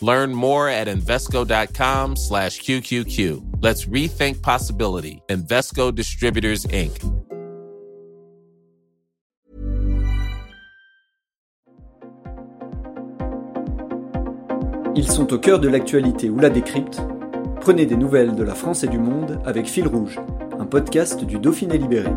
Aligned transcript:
Learn 0.00 0.32
more 0.32 0.68
at 0.68 0.88
Invesco.com 0.88 2.16
slash 2.16 2.60
QQQ. 2.60 3.62
Let's 3.62 3.86
rethink 3.86 4.42
possibility. 4.42 5.22
Invesco 5.28 5.94
Distributors, 5.94 6.66
Inc. 6.72 6.92
Ils 14.98 15.08
sont 15.08 15.32
au 15.32 15.38
cœur 15.38 15.60
de 15.60 15.68
l'actualité 15.68 16.28
ou 16.28 16.40
la 16.40 16.50
décrypte. 16.50 17.00
Prenez 17.60 17.86
des 17.86 17.96
nouvelles 17.96 18.34
de 18.34 18.42
la 18.42 18.56
France 18.56 18.82
et 18.82 18.88
du 18.88 18.98
monde 18.98 19.40
avec 19.44 19.68
Fil 19.68 19.86
Rouge, 19.86 20.18
un 20.58 20.66
podcast 20.66 21.24
du 21.24 21.38
Dauphiné 21.38 21.78
Libéré. 21.78 22.10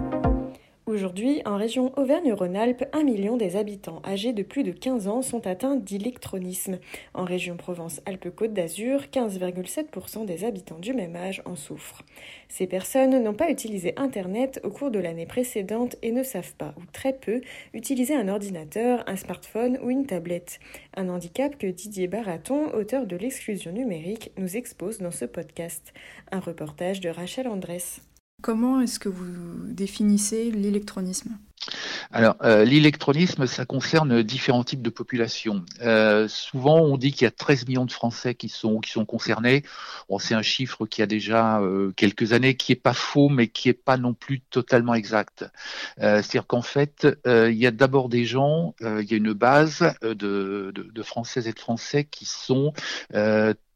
Aujourd'hui, 1.12 1.42
en 1.44 1.58
région 1.58 1.92
Auvergne-Rhône-Alpes, 1.98 2.86
un 2.94 3.04
million 3.04 3.36
des 3.36 3.58
habitants 3.58 4.02
âgés 4.06 4.32
de 4.32 4.44
plus 4.44 4.64
de 4.64 4.72
15 4.72 5.10
ans 5.10 5.22
sont 5.22 5.46
atteints 5.46 5.76
d'électronisme. 5.76 6.80
En 7.14 7.26
région 7.26 7.58
Provence-Alpes-Côte 7.58 8.54
d'Azur, 8.54 9.02
15,7% 9.12 10.26
des 10.26 10.46
habitants 10.46 10.80
du 10.80 10.94
même 10.94 11.18
âge 11.18 11.42
en 11.44 11.58
souffrent. 11.58 12.04
Ces 12.48 12.66
personnes 12.66 13.22
n'ont 13.22 13.34
pas 13.34 13.52
utilisé 13.52 13.94
Internet 13.98 14.62
au 14.64 14.70
cours 14.70 14.90
de 14.90 15.00
l'année 15.00 15.26
précédente 15.26 15.98
et 16.02 16.14
ne 16.14 16.24
savent 16.24 16.56
pas, 16.56 16.74
ou 16.78 16.84
très 16.94 17.12
peu, 17.12 17.42
utiliser 17.74 18.16
un 18.16 18.30
ordinateur, 18.30 19.04
un 19.06 19.18
smartphone 19.18 19.80
ou 19.84 19.90
une 19.90 20.06
tablette. 20.06 20.62
Un 20.96 21.10
handicap 21.10 21.58
que 21.58 21.68
Didier 21.68 22.08
Baraton, 22.08 22.74
auteur 22.74 23.06
de 23.06 23.18
l'exclusion 23.18 23.74
numérique, 23.74 24.32
nous 24.38 24.56
expose 24.56 25.00
dans 25.00 25.12
ce 25.12 25.26
podcast. 25.26 25.94
Un 26.32 26.40
reportage 26.40 27.02
de 27.02 27.10
Rachel 27.10 27.50
Andrès. 27.50 28.00
Comment 28.42 28.82
est-ce 28.82 29.00
que 29.00 29.10
vous 29.10 29.26
définissez 29.68 30.52
l'électronisme? 30.52 31.38
Alors, 32.12 32.36
euh, 32.42 32.66
l'électronisme, 32.66 33.46
ça 33.46 33.66
concerne 33.66 34.24
différents 34.24 34.64
types 34.64 34.82
de 34.82 34.90
populations. 34.90 35.64
Euh, 35.82 36.28
souvent, 36.28 36.80
on 36.80 36.98
dit 36.98 37.12
qu'il 37.12 37.26
y 37.26 37.28
a 37.28 37.32
13 37.32 37.68
millions 37.68 37.86
de 37.86 37.92
Français 37.92 38.36
qui 38.36 38.50
sont, 38.50 38.80
qui 38.80 38.92
sont 38.92 39.06
concernés. 39.06 39.64
C'est 40.20 40.34
un 40.34 40.42
chiffre 40.42 40.86
qui 40.86 41.02
a 41.02 41.06
déjà 41.06 41.60
euh, 41.60 41.94
quelques 41.96 42.34
années, 42.34 42.56
qui 42.56 42.72
est 42.74 42.76
pas 42.76 42.94
faux, 42.94 43.30
mais 43.30 43.48
qui 43.48 43.70
est 43.70 43.74
pas 43.74 43.98
non 43.98 44.14
plus 44.14 44.42
totalement 44.42 44.94
exact. 44.94 45.46
C'est-à-dire 45.98 46.48
qu'en 46.48 46.62
fait, 46.62 47.08
il 47.26 47.54
y 47.54 47.66
a 47.68 47.72
d'abord 47.72 48.10
des 48.10 48.26
gens, 48.26 48.76
il 48.82 49.10
y 49.10 49.14
a 49.14 49.18
une 49.18 49.34
base 49.34 49.94
de, 50.02 50.14
de, 50.14 50.72
de, 50.72 51.04
Françaises 51.04 51.48
et 51.48 51.54
de 51.54 51.60
Français 51.60 52.04
qui 52.04 52.26
sont 52.26 52.74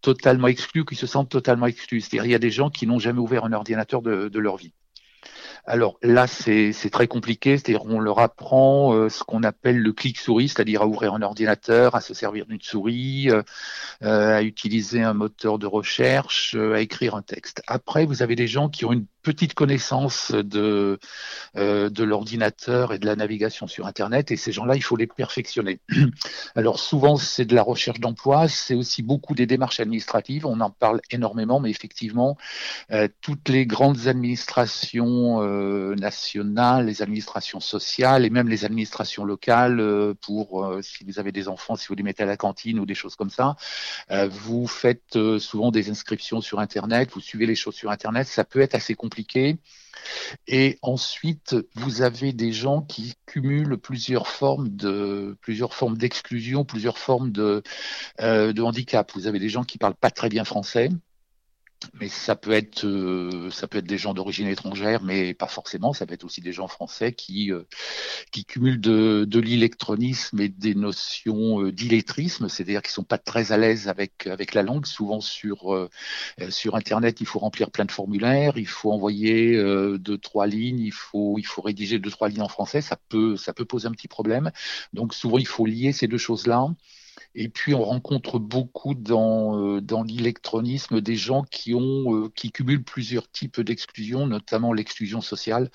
totalement 0.05 0.47
exclus, 0.47 0.85
qui 0.85 0.95
se 0.95 1.07
sentent 1.07 1.29
totalement 1.29 1.65
exclus. 1.65 2.01
C'est-à-dire 2.01 2.25
il 2.25 2.31
y 2.31 2.35
a 2.35 2.39
des 2.39 2.51
gens 2.51 2.69
qui 2.69 2.85
n'ont 2.85 2.99
jamais 2.99 3.19
ouvert 3.19 3.43
un 3.43 3.53
ordinateur 3.53 4.03
de, 4.03 4.39
leur 4.39 4.55
vie. 4.55 4.73
Alors 5.65 5.97
là, 6.03 6.27
c'est 6.27 6.89
très 6.91 7.07
compliqué, 7.07 7.57
c'est-à-dire 7.57 7.85
on 7.85 7.99
leur 7.99 8.19
apprend 8.19 8.93
euh, 8.93 9.09
ce 9.09 9.23
qu'on 9.23 9.41
appelle 9.41 9.79
le 9.79 9.93
clic-souris, 9.93 10.49
c'est-à-dire 10.49 10.83
à 10.83 10.85
ouvrir 10.85 11.15
un 11.15 11.23
ordinateur, 11.23 11.95
à 11.95 12.01
se 12.01 12.13
servir 12.13 12.45
d'une 12.45 12.61
souris, 12.61 13.31
euh, 13.31 13.41
euh, 14.03 14.37
à 14.37 14.43
utiliser 14.43 15.01
un 15.01 15.15
moteur 15.15 15.57
de 15.57 15.65
recherche, 15.65 16.55
à 16.55 16.81
écrire 16.81 17.15
un 17.15 17.23
texte. 17.23 17.63
Après, 17.65 18.05
vous 18.05 18.21
avez 18.21 18.35
des 18.35 18.45
gens 18.45 18.69
qui 18.69 18.85
ont 18.85 18.93
une 18.93 19.07
petite 19.25 19.55
connaissance 19.55 20.31
de, 20.31 20.99
euh, 21.57 21.89
de 21.89 22.03
l'ordinateur 22.03 22.93
et 22.93 22.99
de 22.99 23.07
la 23.07 23.15
navigation 23.15 23.65
sur 23.65 23.87
Internet, 23.87 24.29
et 24.29 24.37
ces 24.37 24.51
gens-là, 24.51 24.75
il 24.75 24.83
faut 24.83 24.95
les 24.95 25.07
perfectionner. 25.07 25.79
Alors 26.55 26.79
souvent, 26.79 27.17
c'est 27.17 27.45
de 27.45 27.55
la 27.55 27.63
recherche 27.63 27.99
d'emploi, 27.99 28.47
c'est 28.47 28.75
aussi 28.75 29.01
beaucoup 29.01 29.33
des 29.33 29.47
démarches 29.47 29.79
administratives, 29.79 30.45
on 30.45 30.61
en 30.61 30.69
parle 30.69 31.01
énormément, 31.09 31.59
mais 31.59 31.71
effectivement, 31.71 32.37
euh, 32.91 33.07
toutes 33.21 33.49
les 33.49 33.65
grandes 33.65 34.07
administrations 34.07 35.41
euh, 35.41 35.95
nationales, 35.95 36.85
les 36.85 37.01
administrations 37.01 37.59
sociales 37.59 38.25
et 38.25 38.29
même 38.29 38.47
les 38.47 38.63
administrations 38.63 39.25
locales, 39.25 39.81
pour 40.21 40.71
si 40.83 41.03
vous 41.03 41.17
avez 41.17 41.31
des 41.31 41.47
enfants, 41.47 41.75
si 41.75 41.87
vous 41.87 41.95
les 41.95 42.03
mettez 42.03 42.21
à 42.21 42.27
la 42.27 42.37
cantine 42.37 42.79
ou 42.79 42.85
des 42.85 42.93
choses 42.93 43.15
comme 43.15 43.31
ça, 43.31 43.55
vous 44.29 44.67
faites 44.67 45.17
souvent 45.39 45.71
des 45.71 45.89
inscriptions 45.89 46.41
sur 46.41 46.59
Internet, 46.59 47.09
vous 47.13 47.21
suivez 47.21 47.47
les 47.47 47.55
choses 47.55 47.73
sur 47.73 47.89
Internet, 47.89 48.27
ça 48.27 48.43
peut 48.43 48.61
être 48.61 48.75
assez 48.75 48.93
compliqué 48.93 49.14
et 50.47 50.77
ensuite, 50.81 51.55
vous 51.75 52.01
avez 52.01 52.33
des 52.33 52.51
gens 52.51 52.81
qui 52.81 53.15
cumulent 53.25 53.77
plusieurs 53.77 54.27
formes 54.27 54.69
de 54.69 55.37
plusieurs 55.41 55.73
formes 55.73 55.97
d'exclusion, 55.97 56.65
plusieurs 56.65 56.97
formes 56.97 57.31
de, 57.31 57.63
euh, 58.21 58.53
de 58.53 58.61
handicap. 58.61 59.11
Vous 59.15 59.27
avez 59.27 59.39
des 59.39 59.49
gens 59.49 59.63
qui 59.63 59.77
parlent 59.77 59.95
pas 59.95 60.11
très 60.11 60.29
bien 60.29 60.43
français, 60.43 60.89
mais 61.93 62.09
ça 62.09 62.35
peut 62.35 62.51
être 62.51 62.85
euh, 62.85 63.49
ça 63.51 63.67
peut 63.67 63.77
être 63.79 63.85
des 63.85 63.97
gens 63.97 64.13
d'origine 64.13 64.47
étrangère, 64.47 65.03
mais 65.03 65.33
pas 65.33 65.47
forcément. 65.47 65.93
Ça 65.93 66.05
peut 66.05 66.13
être 66.13 66.23
aussi 66.23 66.41
des 66.41 66.53
gens 66.53 66.67
français 66.67 67.13
qui 67.13 67.51
euh, 67.51 67.63
qui 68.31 68.45
cumulent 68.45 68.81
de, 68.81 69.25
de 69.27 69.39
l'électronisme 69.39 70.39
et 70.41 70.49
des 70.49 70.75
notions 70.75 71.61
euh, 71.61 71.71
d'illettrisme, 71.71 72.49
c'est-à-dire 72.49 72.81
qui 72.81 72.91
sont 72.91 73.03
pas 73.03 73.17
très 73.17 73.51
à 73.51 73.57
l'aise 73.57 73.87
avec 73.87 74.27
avec 74.27 74.53
la 74.53 74.63
langue. 74.63 74.85
Souvent 74.85 75.21
sur 75.21 75.73
euh, 75.73 75.89
sur 76.49 76.75
internet, 76.75 77.21
il 77.21 77.27
faut 77.27 77.39
remplir 77.39 77.71
plein 77.71 77.85
de 77.85 77.91
formulaires, 77.91 78.57
il 78.57 78.67
faut 78.67 78.91
envoyer 78.91 79.55
deux 79.97 80.17
trois 80.17 80.47
lignes, 80.47 80.79
il 80.79 80.93
faut 80.93 81.37
il 81.37 81.45
faut 81.45 81.61
rédiger 81.61 81.99
deux 81.99 82.11
trois 82.11 82.29
lignes 82.29 82.41
en 82.41 82.49
français. 82.49 82.81
Ça 82.81 82.97
peut 83.09 83.37
ça 83.37 83.53
peut 83.53 83.65
poser 83.65 83.87
un 83.87 83.91
petit 83.91 84.07
problème. 84.07 84.51
Donc 84.93 85.13
souvent 85.13 85.37
il 85.37 85.47
faut 85.47 85.65
lier 85.65 85.91
ces 85.91 86.07
deux 86.07 86.17
choses 86.17 86.47
là. 86.47 86.67
Et 87.35 87.49
puis 87.49 87.73
on 87.73 87.83
rencontre 87.83 88.39
beaucoup 88.39 88.93
dans, 88.95 89.59
euh, 89.59 89.81
l'électronisme 90.07 91.01
des 91.01 91.15
gens 91.15 91.45
euh, 91.67 92.29
qui 92.35 92.51
cumulent 92.51 92.83
plusieurs 92.83 93.29
types 93.29 93.59
d'exclusion, 93.59 94.27
notamment 94.27 94.73
l'exclusion 94.73 95.21
sociale. 95.21 95.69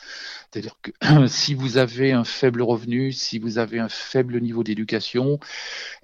C'est-à-dire 0.50 0.76
que 0.82 0.90
si 1.28 1.54
vous 1.54 1.76
avez 1.76 2.12
un 2.12 2.24
faible 2.24 2.62
revenu, 2.62 3.12
si 3.12 3.38
vous 3.38 3.58
avez 3.58 3.78
un 3.78 3.88
faible 3.88 4.40
niveau 4.40 4.64
d'éducation, 4.64 5.38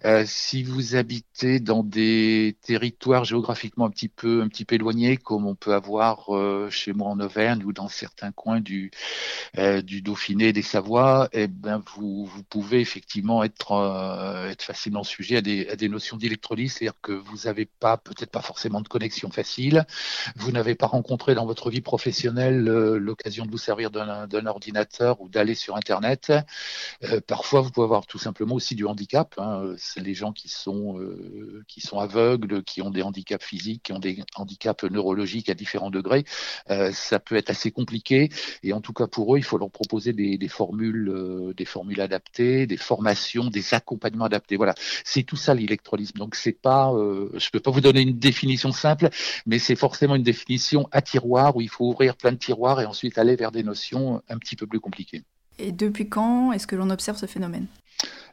euh, 0.05 0.25
si 0.27 0.63
vous 0.63 0.95
habitez 0.97 1.61
dans 1.61 1.83
des 1.83 2.57
territoires 2.63 3.25
géographiquement 3.25 3.87
un 3.87 3.91
petit 3.91 4.09
peu 4.09 4.47
éloignés, 4.71 5.17
comme 5.17 5.47
on 5.47 5.55
peut 5.55 5.75
avoir 5.75 6.29
chez 6.71 6.93
moi 6.93 7.09
en 7.09 7.21
Auvergne 7.21 7.63
ou 7.65 7.73
dans 7.73 7.89
certains 7.89 8.33
coins 8.33 8.61
du 8.61 8.91
euh, 9.59 9.83
du 9.83 10.03
Dauphiné, 10.03 10.53
des 10.53 10.63
Savoies, 10.63 11.29
eh 11.33 11.47
ben 11.47 11.83
vous 11.95 12.27
vous 12.27 12.43
pouvez 12.43 12.81
effectivement 12.81 13.43
être 13.43 13.73
être 14.51 14.63
facilement 14.63 15.05
sujet 15.05 15.26
à 15.35 15.41
des, 15.41 15.89
notions 15.89 16.17
d'électrolyse, 16.17 16.75
c'est-à-dire 16.75 17.01
que 17.01 17.13
vous 17.13 17.47
n'avez 17.47 17.65
pas, 17.65 17.97
peut-être 17.97 18.31
pas 18.31 18.43
forcément 18.43 18.81
de 18.81 18.89
connexion 18.89 19.31
facile, 19.31 19.85
vous 20.37 20.53
n'avez 20.53 20.75
pas 20.75 20.87
rencontré 20.87 21.35
dans 21.35 21.47
votre 21.47 21.71
vie 21.71 21.81
professionnelle 21.81 22.69
euh, 22.69 22.99
l'occasion 22.99 23.47
de 23.47 23.51
vous 23.51 23.59
servir 23.59 23.91
d'un 23.91 24.47
ordinateur 24.47 25.21
ou 25.21 25.29
d'aller 25.29 25.55
sur 25.55 25.77
Internet. 25.77 26.33
Euh, 27.05 27.21
parfois, 27.27 27.63
vous 27.63 27.71
pouvez 27.71 27.85
avoir 27.85 28.07
tout 28.07 28.19
simplement 28.19 28.55
aussi 28.55 28.75
du 28.75 28.85
handicap. 28.85 29.35
Hein. 29.39 29.75
C'est 29.79 30.01
les 30.01 30.15
gens 30.15 30.33
qui 30.33 30.49
sont, 30.49 30.99
euh, 31.01 31.65
qui 31.67 31.81
sont 31.81 31.99
aveugles, 31.99 32.63
qui 32.63 32.83
ont 32.83 32.91
des 32.91 33.03
handicaps 33.03 33.45
physiques, 33.45 33.85
qui 33.85 33.93
ont 33.93 33.99
des 33.99 34.23
handicaps 34.37 34.85
neurologiques 34.85 35.49
à 35.49 35.55
différents 35.55 35.91
degrés. 35.91 36.25
Ça 36.93 37.19
peut 37.19 37.37
être 37.37 37.51
assez 37.51 37.71
compliqué 37.71 38.29
et 38.63 38.73
en 38.73 38.81
tout 38.81 38.93
cas 38.93 39.07
pour 39.07 39.35
eux, 39.35 39.39
il 39.39 39.45
faut 39.45 39.59
leur 39.59 39.71
proposer 39.71 40.13
des, 40.13 40.49
formules, 40.49 41.55
des 41.57 41.65
formules 41.65 42.01
adaptées, 42.01 42.67
des 42.67 42.77
formations, 42.77 43.47
des 43.47 43.75
accompagnements 43.75 44.27
adaptés. 44.27 44.57
Voilà, 44.57 44.75
c'est 45.17 45.23
tout 45.23 45.37
ça 45.37 45.55
l'électrolysme. 45.55 46.19
Donc 46.19 46.35
c'est 46.35 46.61
pas, 46.61 46.93
euh, 46.93 47.31
je 47.39 47.49
peux 47.51 47.61
pas 47.61 47.71
vous 47.71 47.81
donner 47.81 48.03
une 48.03 48.19
définition 48.19 48.71
simple, 48.71 49.09
mais 49.47 49.59
c'est 49.59 49.77
forcément 49.77 50.15
une 50.15 50.23
définition 50.23 50.89
à 50.93 51.01
tiroir 51.01 51.57
où 51.57 51.63
il 51.63 51.71
faut 51.71 51.87
ouvrir 51.87 52.17
plein 52.17 52.33
de 52.33 52.37
tiroirs 52.37 52.83
et 52.83 52.85
ensuite 52.85 53.17
aller 53.17 53.35
vers 53.35 53.51
des 53.51 53.63
notions 53.63 54.23
un 54.29 54.37
petit 54.37 54.57
peu 54.57 54.67
plus 54.67 54.79
compliquées. 54.79 55.23
Et 55.59 55.73
depuis 55.73 56.11
quand 56.11 56.53
est-ce 56.53 56.67
que 56.67 56.77
l'on 56.77 56.91
observe 56.91 57.17
ce 57.17 57.25
phénomène? 57.25 57.67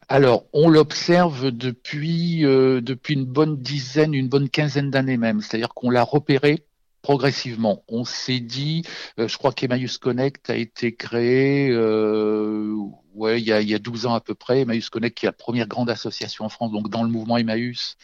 Alors, 0.09 0.43
on 0.51 0.67
l'observe 0.67 1.51
depuis, 1.51 2.45
euh, 2.45 2.81
depuis 2.81 3.13
une 3.13 3.25
bonne 3.25 3.55
dizaine, 3.55 4.13
une 4.13 4.27
bonne 4.27 4.49
quinzaine 4.49 4.91
d'années 4.91 5.15
même. 5.15 5.39
C'est-à-dire 5.39 5.69
qu'on 5.69 5.89
l'a 5.89 6.03
repéré 6.03 6.65
progressivement. 7.01 7.83
On 7.87 8.03
s'est 8.03 8.39
dit, 8.39 8.83
euh, 9.19 9.29
je 9.29 9.37
crois 9.37 9.53
qu'Emmaüs 9.53 9.97
Connect 9.97 10.49
a 10.49 10.55
été 10.55 10.95
créé, 10.95 11.69
euh, 11.69 12.75
ouais, 13.13 13.41
il 13.41 13.47
y, 13.47 13.51
a, 13.51 13.61
il 13.61 13.69
y 13.69 13.75
a 13.75 13.79
12 13.79 14.05
ans 14.05 14.13
à 14.13 14.21
peu 14.21 14.35
près, 14.35 14.61
Emmaüs 14.61 14.89
Connect, 14.89 15.17
qui 15.17 15.25
est 15.25 15.29
la 15.29 15.33
première 15.33 15.67
grande 15.67 15.89
association 15.89 16.45
en 16.45 16.49
France, 16.49 16.71
donc 16.71 16.89
dans 16.89 17.03
le 17.03 17.09
mouvement 17.09 17.37
Emmaüs, 17.37 17.97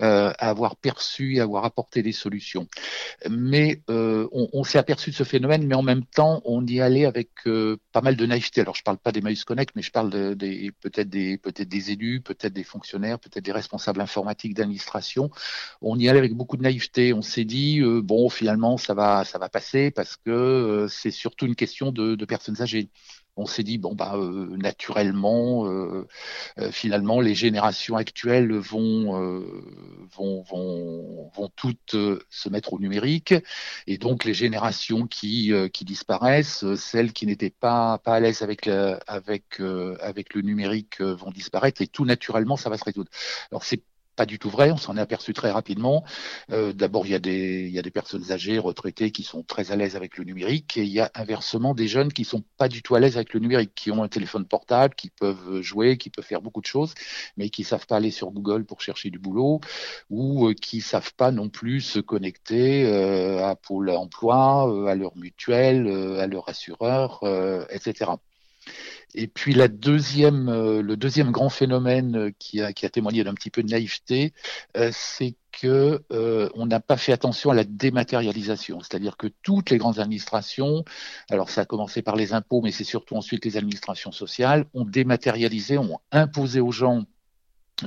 euh, 0.00 0.32
à 0.38 0.50
avoir 0.50 0.76
perçu 0.76 1.36
et 1.36 1.40
avoir 1.40 1.64
apporté 1.64 2.02
des 2.02 2.12
solutions. 2.12 2.66
Mais 3.30 3.82
euh, 3.90 4.28
on, 4.32 4.48
on 4.52 4.64
s'est 4.64 4.78
aperçu 4.78 5.10
de 5.10 5.14
ce 5.16 5.24
phénomène, 5.24 5.66
mais 5.66 5.74
en 5.74 5.82
même 5.82 6.04
temps, 6.04 6.40
on 6.44 6.64
y 6.66 6.80
allait 6.80 7.06
avec 7.06 7.30
euh, 7.46 7.76
pas 7.92 8.00
mal 8.00 8.16
de 8.16 8.26
naïveté. 8.26 8.60
Alors, 8.60 8.74
je 8.74 8.82
parle 8.82 8.98
pas 8.98 9.12
d'Emmaüs 9.12 9.44
Connect, 9.44 9.74
mais 9.76 9.82
je 9.82 9.90
parle 9.90 10.10
peut-être 10.10 11.08
des 11.08 11.38
peut-être 11.38 11.68
des 11.68 11.90
élus, 11.90 12.20
peut-être 12.20 12.52
des 12.52 12.64
fonctionnaires, 12.64 13.18
peut-être 13.18 13.44
des 13.44 13.52
responsables 13.52 14.00
informatiques 14.00 14.54
d'administration. 14.54 15.30
On 15.80 15.98
y 15.98 16.08
allait 16.08 16.18
avec 16.18 16.34
beaucoup 16.34 16.56
de 16.56 16.62
naïveté. 16.62 17.12
On 17.12 17.22
s'est 17.22 17.44
dit 17.44 17.80
euh, 17.80 18.00
bon, 18.02 18.28
finalement, 18.28 18.76
ça 18.76 18.94
va 18.94 19.24
ça 19.24 19.38
va 19.38 19.48
passer 19.48 19.90
parce 19.90 20.16
que 20.16 20.30
euh, 20.30 20.88
c'est 20.88 21.10
surtout 21.10 21.46
une 21.46 21.56
question 21.56 21.92
de, 21.92 22.14
de 22.14 22.24
personnes 22.24 22.60
âgées 22.62 22.90
on 23.36 23.46
s'est 23.46 23.62
dit 23.62 23.78
bon 23.78 23.94
bah 23.94 24.14
euh, 24.16 24.56
naturellement 24.56 25.66
euh, 25.66 26.06
euh, 26.58 26.70
finalement 26.70 27.20
les 27.20 27.34
générations 27.34 27.96
actuelles 27.96 28.52
vont 28.52 29.12
vont 30.14 30.42
vont 30.42 31.30
vont 31.34 31.48
toutes 31.56 31.96
se 32.28 32.48
mettre 32.48 32.74
au 32.74 32.78
numérique. 32.78 33.34
Et 33.86 33.98
donc 33.98 34.24
les 34.24 34.34
générations 34.34 35.06
qui 35.06 35.52
qui 35.72 35.84
disparaissent 35.84 36.74
celles 36.76 37.12
qui 37.12 37.26
n'étaient 37.26 37.50
pas 37.50 37.98
pas 37.98 38.16
à 38.16 38.20
l'aise 38.20 38.42
avec 38.42 38.66
le, 38.66 38.98
avec 39.06 39.60
avec 39.60 40.34
le 40.34 40.42
numérique 40.42 41.00
vont 41.00 41.30
disparaître 41.30 41.82
et 41.82 41.86
tout 41.86 42.04
naturellement 42.04 42.56
ça 42.56 42.70
va 42.70 42.78
se 42.78 42.84
résoudre. 42.84 43.10
Alors 43.50 43.64
c'est 43.64 43.82
du 44.26 44.38
tout 44.38 44.50
vrai, 44.50 44.70
on 44.70 44.76
s'en 44.76 44.96
est 44.96 45.00
aperçu 45.00 45.32
très 45.32 45.50
rapidement. 45.50 46.04
Euh, 46.50 46.72
D'abord, 46.72 47.06
il 47.06 47.12
y, 47.12 47.14
a 47.14 47.18
des, 47.18 47.90
personnes 47.92 48.32
âgées, 48.32 48.58
retraitées, 48.58 49.10
qui 49.10 49.22
sont 49.22 49.42
très 49.42 49.72
à 49.72 49.76
l'aise 49.76 49.96
avec 49.96 50.16
le 50.18 50.24
numérique, 50.24 50.76
et 50.76 50.82
il 50.82 50.92
y 50.92 51.00
a 51.00 51.10
inversement 51.14 51.74
des 51.74 51.88
jeunes 51.88 52.12
qui 52.12 52.24
sont 52.24 52.42
pas 52.56 52.68
du 52.68 52.82
tout 52.82 52.94
à 52.94 53.00
l'aise 53.00 53.16
avec 53.16 53.34
le 53.34 53.40
numérique, 53.40 53.72
qui 53.74 53.90
ont 53.90 54.02
un 54.02 54.08
téléphone 54.08 54.46
portable, 54.46 54.94
qui 54.94 55.10
peuvent 55.10 55.60
jouer, 55.60 55.98
qui 55.98 56.10
peuvent 56.10 56.24
faire 56.24 56.42
beaucoup 56.42 56.60
de 56.60 56.66
choses, 56.66 56.94
mais 57.36 57.50
qui 57.50 57.64
savent 57.64 57.86
pas 57.86 57.96
aller 57.96 58.10
sur 58.10 58.30
Google 58.30 58.64
pour 58.64 58.80
chercher 58.80 59.10
du 59.10 59.18
boulot, 59.18 59.60
ou 60.10 60.48
euh, 60.48 60.54
qui 60.54 60.80
savent 60.80 61.14
pas 61.14 61.30
non 61.30 61.48
plus 61.48 61.80
se 61.80 61.98
connecter 61.98 62.84
euh, 62.86 63.44
à 63.46 63.56
Pôle 63.56 63.90
Emploi, 63.90 64.70
euh, 64.72 64.86
à 64.86 64.94
leur 64.94 65.16
mutuelle, 65.16 65.88
à 66.18 66.26
leur 66.26 66.48
assureur, 66.48 67.20
etc. 67.70 68.12
Et 69.14 69.26
puis 69.26 69.54
euh, 69.58 70.82
le 70.82 70.96
deuxième 70.96 71.30
grand 71.30 71.48
phénomène 71.48 72.16
euh, 72.16 72.30
qui 72.38 72.60
a, 72.62 72.72
qui 72.72 72.86
a 72.86 72.90
témoigné 72.90 73.24
d'un 73.24 73.34
petit 73.34 73.50
peu 73.50 73.62
de 73.62 73.68
naïveté, 73.68 74.32
euh, 74.76 74.90
c'est 74.92 75.36
que 75.52 76.02
euh, 76.12 76.48
on 76.54 76.66
n'a 76.66 76.80
pas 76.80 76.96
fait 76.96 77.12
attention 77.12 77.50
à 77.50 77.54
la 77.54 77.64
dématérialisation, 77.64 78.80
c'est-à-dire 78.80 79.16
que 79.18 79.26
toutes 79.42 79.70
les 79.70 79.76
grandes 79.76 79.98
administrations, 79.98 80.84
alors 81.30 81.50
ça 81.50 81.62
a 81.62 81.64
commencé 81.66 82.00
par 82.00 82.16
les 82.16 82.32
impôts, 82.32 82.62
mais 82.62 82.72
c'est 82.72 82.84
surtout 82.84 83.16
ensuite 83.16 83.44
les 83.44 83.58
administrations 83.58 84.12
sociales, 84.12 84.64
ont 84.72 84.86
dématérialisé, 84.86 85.76
ont 85.76 85.98
imposé 86.10 86.60
aux 86.60 86.72
gens 86.72 87.04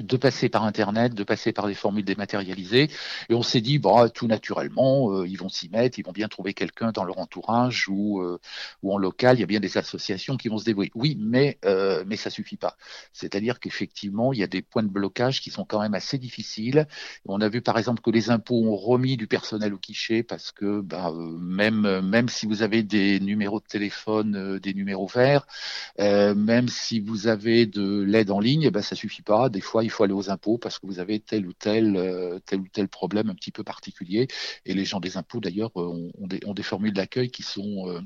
de 0.01 0.17
passer 0.17 0.49
par 0.49 0.63
Internet, 0.63 1.13
de 1.13 1.23
passer 1.23 1.51
par 1.51 1.67
des 1.67 1.73
formules 1.73 2.05
dématérialisées. 2.05 2.89
Et 3.29 3.33
on 3.33 3.41
s'est 3.41 3.61
dit, 3.61 3.79
bah, 3.79 4.09
tout 4.09 4.27
naturellement, 4.27 5.11
euh, 5.11 5.27
ils 5.27 5.37
vont 5.37 5.49
s'y 5.49 5.69
mettre, 5.69 5.99
ils 5.99 6.05
vont 6.05 6.11
bien 6.11 6.27
trouver 6.27 6.53
quelqu'un 6.53 6.91
dans 6.91 7.03
leur 7.03 7.19
entourage 7.19 7.87
ou, 7.89 8.21
euh, 8.21 8.39
ou 8.83 8.93
en 8.93 8.97
local. 8.97 9.37
Il 9.37 9.41
y 9.41 9.43
a 9.43 9.47
bien 9.47 9.59
des 9.59 9.77
associations 9.77 10.37
qui 10.37 10.49
vont 10.49 10.57
se 10.57 10.65
débrouiller. 10.65 10.91
Oui, 10.95 11.17
mais, 11.19 11.57
euh, 11.65 12.03
mais 12.07 12.15
ça 12.15 12.29
suffit 12.29 12.57
pas. 12.57 12.77
C'est-à-dire 13.13 13.59
qu'effectivement, 13.59 14.33
il 14.33 14.39
y 14.39 14.43
a 14.43 14.47
des 14.47 14.61
points 14.61 14.83
de 14.83 14.89
blocage 14.89 15.41
qui 15.41 15.49
sont 15.49 15.65
quand 15.65 15.81
même 15.81 15.93
assez 15.93 16.17
difficiles. 16.17 16.87
On 17.25 17.41
a 17.41 17.49
vu 17.49 17.61
par 17.61 17.77
exemple 17.77 18.01
que 18.01 18.09
les 18.09 18.29
impôts 18.29 18.63
ont 18.63 18.75
remis 18.75 19.17
du 19.17 19.27
personnel 19.27 19.73
au 19.73 19.77
guichet 19.77 20.23
parce 20.23 20.51
que 20.51 20.81
bah, 20.81 21.11
même, 21.39 22.01
même 22.01 22.29
si 22.29 22.45
vous 22.45 22.61
avez 22.61 22.83
des 22.83 23.19
numéros 23.19 23.59
de 23.59 23.65
téléphone, 23.65 24.59
des 24.59 24.73
numéros 24.73 25.07
verts, 25.07 25.45
même 25.99 26.67
si 26.69 26.99
vous 26.99 27.27
avez 27.27 27.65
de 27.65 28.01
l'aide 28.01 28.31
en 28.31 28.39
ligne, 28.39 28.69
bah, 28.69 28.81
ça 28.81 28.95
suffit 28.95 29.21
pas. 29.21 29.49
Des 29.49 29.61
fois, 29.61 29.83
il 29.85 29.89
faut 29.91 30.03
aller 30.03 30.13
aux 30.13 30.29
impôts 30.29 30.57
parce 30.57 30.79
que 30.79 30.87
vous 30.87 30.99
avez 30.99 31.19
tel 31.19 31.47
ou 31.47 31.53
tel, 31.53 31.95
euh, 31.95 32.39
tel 32.45 32.59
ou 32.61 32.67
tel 32.71 32.87
problème 32.89 33.29
un 33.29 33.35
petit 33.35 33.51
peu 33.51 33.63
particulier. 33.63 34.27
Et 34.65 34.73
les 34.73 34.85
gens 34.85 34.99
des 34.99 35.17
impôts, 35.17 35.39
d'ailleurs, 35.39 35.71
euh, 35.77 35.87
ont, 35.87 36.11
ont, 36.17 36.27
des, 36.27 36.39
ont, 36.45 36.53
des, 36.53 36.63
formules 36.63 36.93
d'accueil 36.93 37.29
qui 37.31 37.43
sont 37.43 37.87
euh, 37.89 38.01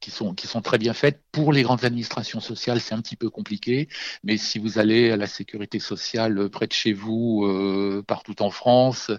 qui 0.00 0.10
sont, 0.10 0.34
qui 0.34 0.46
sont 0.46 0.62
très 0.62 0.78
bien 0.78 0.92
faites. 0.92 1.20
Pour 1.32 1.52
les 1.52 1.62
grandes 1.62 1.84
administrations 1.84 2.40
sociales, 2.40 2.80
c'est 2.80 2.94
un 2.94 3.00
petit 3.00 3.16
peu 3.16 3.30
compliqué, 3.30 3.88
mais 4.24 4.36
si 4.36 4.58
vous 4.58 4.78
allez 4.78 5.10
à 5.10 5.16
la 5.16 5.26
sécurité 5.26 5.78
sociale 5.78 6.48
près 6.50 6.66
de 6.66 6.72
chez 6.72 6.92
vous, 6.92 7.44
euh, 7.44 8.02
partout 8.06 8.40
en 8.42 8.50
France, 8.50 9.10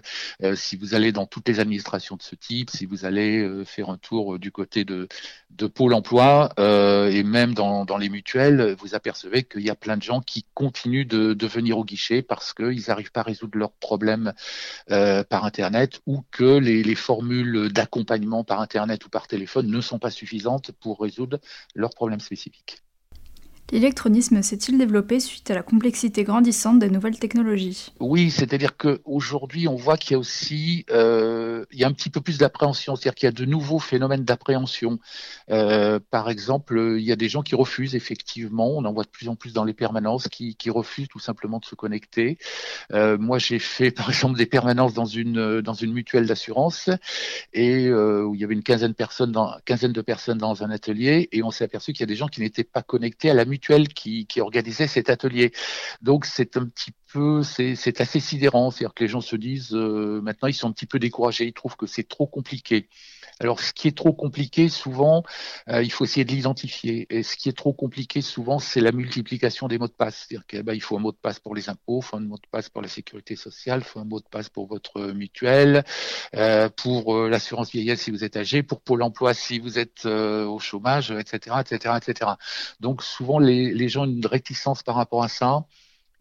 euh, 0.42 0.54
si 0.56 0.76
vous 0.76 0.94
allez 0.94 1.12
dans 1.12 1.26
toutes 1.26 1.48
les 1.48 1.60
administrations 1.60 2.16
de 2.16 2.22
ce 2.22 2.34
type, 2.34 2.70
si 2.70 2.86
vous 2.86 3.04
allez 3.04 3.38
euh, 3.38 3.64
faire 3.64 3.90
un 3.90 3.98
tour 3.98 4.38
du 4.38 4.50
côté 4.52 4.84
de, 4.84 5.08
de 5.50 5.66
Pôle 5.66 5.94
emploi 5.94 6.52
et 6.58 7.22
même 7.22 7.54
dans, 7.54 7.84
dans 7.84 7.96
les 7.96 8.08
mutuelles, 8.08 8.76
vous 8.78 8.94
apercevez 8.94 9.44
qu'il 9.44 9.62
y 9.62 9.70
a 9.70 9.74
plein 9.74 9.96
de 9.96 10.02
gens 10.02 10.20
qui 10.20 10.44
continuent 10.54 11.06
de, 11.06 11.34
de 11.34 11.46
venir 11.46 11.78
au 11.78 11.84
guichet 11.84 12.22
parce 12.22 12.52
qu'ils 12.54 12.84
n'arrivent 12.88 13.12
pas 13.12 13.20
à 13.20 13.24
résoudre 13.24 13.58
leurs 13.58 13.72
problèmes 13.72 14.32
par 14.86 15.44
Internet 15.44 16.00
ou 16.06 16.22
que 16.30 16.58
les, 16.58 16.82
les 16.82 16.94
formules 16.94 17.72
d'accompagnement 17.72 18.44
par 18.44 18.60
Internet 18.60 19.04
ou 19.04 19.08
par 19.08 19.26
téléphone 19.26 19.68
ne 19.68 19.80
sont 19.80 19.98
pas 19.98 20.10
suffisantes 20.10 20.69
pour 20.72 21.00
résoudre 21.00 21.38
leurs 21.74 21.94
problèmes 21.94 22.20
spécifiques. 22.20 22.82
L'électronisme 23.72 24.42
s'est-il 24.42 24.78
développé 24.78 25.20
suite 25.20 25.48
à 25.48 25.54
la 25.54 25.62
complexité 25.62 26.24
grandissante 26.24 26.80
des 26.80 26.90
nouvelles 26.90 27.20
technologies? 27.20 27.92
Oui, 28.00 28.32
c'est-à-dire 28.32 28.76
qu'aujourd'hui, 28.76 29.68
on 29.68 29.76
voit 29.76 29.96
qu'il 29.96 30.12
y 30.12 30.14
a 30.16 30.18
aussi 30.18 30.84
euh, 30.90 31.64
il 31.70 31.78
y 31.78 31.84
a 31.84 31.86
un 31.86 31.92
petit 31.92 32.10
peu 32.10 32.20
plus 32.20 32.38
d'appréhension, 32.38 32.96
c'est-à-dire 32.96 33.14
qu'il 33.14 33.26
y 33.26 33.28
a 33.28 33.32
de 33.32 33.44
nouveaux 33.44 33.78
phénomènes 33.78 34.24
d'appréhension. 34.24 34.98
Euh, 35.50 36.00
par 36.10 36.30
exemple, 36.30 36.96
il 36.98 37.04
y 37.04 37.12
a 37.12 37.16
des 37.16 37.28
gens 37.28 37.42
qui 37.42 37.54
refusent 37.54 37.94
effectivement, 37.94 38.76
on 38.76 38.84
en 38.84 38.92
voit 38.92 39.04
de 39.04 39.08
plus 39.08 39.28
en 39.28 39.36
plus 39.36 39.52
dans 39.52 39.62
les 39.62 39.74
permanences, 39.74 40.26
qui, 40.26 40.56
qui 40.56 40.70
refusent 40.70 41.08
tout 41.08 41.20
simplement 41.20 41.60
de 41.60 41.64
se 41.64 41.76
connecter. 41.76 42.38
Euh, 42.92 43.18
moi, 43.18 43.38
j'ai 43.38 43.60
fait 43.60 43.90
par 43.92 44.08
exemple 44.08 44.36
des 44.36 44.46
permanences 44.46 44.94
dans 44.94 45.04
une 45.04 45.60
dans 45.60 45.74
une 45.74 45.92
mutuelle 45.92 46.26
d'assurance 46.26 46.90
et 47.52 47.88
où 47.92 48.34
il 48.34 48.40
y 48.40 48.44
avait 48.44 48.54
une 48.54 48.64
quinzaine 48.64 48.90
de 48.90 48.96
personnes 48.96 49.30
dans 49.30 49.54
quinzaine 49.64 49.92
de 49.92 50.02
personnes 50.02 50.38
dans 50.38 50.64
un 50.64 50.70
atelier 50.70 51.28
et 51.30 51.44
on 51.44 51.52
s'est 51.52 51.64
aperçu 51.64 51.92
qu'il 51.92 52.00
y 52.00 52.04
a 52.04 52.06
des 52.06 52.16
gens 52.16 52.26
qui 52.26 52.40
n'étaient 52.40 52.64
pas 52.64 52.82
connectés 52.82 53.30
à 53.30 53.34
la 53.34 53.44
qui 53.60 54.26
organisait 54.40 54.86
cet 54.86 55.10
atelier. 55.10 55.52
Donc 56.02 56.24
c'est 56.26 56.56
un 56.56 56.66
petit 56.66 56.92
peu, 57.12 57.42
c'est 57.42 58.00
assez 58.00 58.20
sidérant, 58.20 58.70
c'est-à-dire 58.70 58.94
que 58.94 59.04
les 59.04 59.08
gens 59.08 59.20
se 59.20 59.36
disent 59.36 59.74
euh, 59.74 60.20
maintenant 60.22 60.48
ils 60.48 60.54
sont 60.54 60.68
un 60.68 60.72
petit 60.72 60.86
peu 60.86 60.98
découragés, 60.98 61.46
ils 61.46 61.52
trouvent 61.52 61.76
que 61.76 61.86
c'est 61.86 62.08
trop 62.08 62.26
compliqué. 62.26 62.88
Alors, 63.40 63.60
ce 63.60 63.72
qui 63.72 63.88
est 63.88 63.96
trop 63.96 64.12
compliqué, 64.12 64.68
souvent, 64.68 65.24
euh, 65.68 65.82
il 65.82 65.90
faut 65.90 66.04
essayer 66.04 66.24
de 66.26 66.30
l'identifier. 66.30 67.06
Et 67.08 67.22
ce 67.22 67.36
qui 67.36 67.48
est 67.48 67.56
trop 67.56 67.72
compliqué, 67.72 68.20
souvent, 68.20 68.58
c'est 68.58 68.82
la 68.82 68.92
multiplication 68.92 69.66
des 69.66 69.78
mots 69.78 69.88
de 69.88 69.92
passe. 69.92 70.26
C'est-à-dire 70.28 70.46
qu'il 70.46 70.62
bah, 70.62 70.78
faut 70.80 70.96
un 70.98 71.00
mot 71.00 71.12
de 71.12 71.16
passe 71.16 71.40
pour 71.40 71.54
les 71.54 71.70
impôts, 71.70 72.00
il 72.02 72.04
faut 72.04 72.16
un 72.18 72.20
mot 72.20 72.36
de 72.36 72.48
passe 72.50 72.68
pour 72.68 72.82
la 72.82 72.88
sécurité 72.88 73.36
sociale, 73.36 73.80
il 73.80 73.84
faut 73.84 73.98
un 73.98 74.04
mot 74.04 74.20
de 74.20 74.28
passe 74.30 74.50
pour 74.50 74.66
votre 74.66 75.12
mutuelle, 75.12 75.84
euh, 76.34 76.68
pour 76.68 77.16
euh, 77.16 77.28
l'assurance 77.30 77.70
vieillesse 77.70 78.02
si 78.02 78.10
vous 78.10 78.24
êtes 78.24 78.36
âgé, 78.36 78.62
pour 78.62 78.82
Pôle 78.82 79.02
emploi 79.02 79.32
si 79.32 79.58
vous 79.58 79.78
êtes 79.78 80.04
euh, 80.04 80.44
au 80.44 80.58
chômage, 80.58 81.10
etc., 81.10 81.56
etc., 81.60 81.94
etc. 81.96 82.32
Donc, 82.80 83.02
souvent, 83.02 83.38
les, 83.38 83.72
les 83.72 83.88
gens 83.88 84.02
ont 84.02 84.10
une 84.10 84.26
réticence 84.26 84.82
par 84.82 84.96
rapport 84.96 85.22
à 85.22 85.28
ça 85.28 85.64